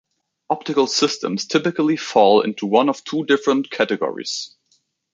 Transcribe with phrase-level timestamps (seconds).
[0.49, 4.55] Optical systems typically fall into one of two different categories.